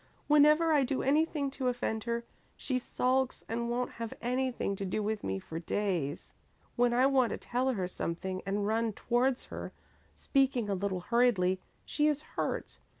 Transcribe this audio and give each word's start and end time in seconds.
Whenever 0.25 0.73
I 0.73 0.81
do 0.81 1.03
anything 1.03 1.51
to 1.51 1.67
offend 1.67 2.05
her, 2.05 2.23
she 2.57 2.79
sulks 2.79 3.45
and 3.47 3.69
won't 3.69 3.91
have 3.91 4.15
anything 4.19 4.75
to 4.77 4.83
do 4.83 5.03
with 5.03 5.23
me 5.23 5.37
for 5.37 5.59
days. 5.59 6.33
When 6.75 6.91
I 6.91 7.05
want 7.05 7.29
to 7.33 7.37
tell 7.37 7.71
her 7.73 7.87
something 7.87 8.41
and 8.43 8.65
run 8.65 8.93
towards 8.93 9.43
her, 9.53 9.73
speaking 10.15 10.67
a 10.71 10.73
little 10.73 11.01
hurriedly, 11.01 11.59
she 11.85 12.07
is 12.07 12.23
hurt. 12.23 12.79